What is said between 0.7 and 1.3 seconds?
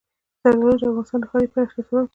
د افغانستان د